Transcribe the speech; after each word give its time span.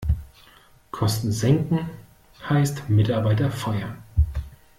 Kosten 0.89 1.31
senken 1.31 1.87
heißt 2.49 2.89
Mitarbeiter 2.89 3.51
feuern. 3.51 4.01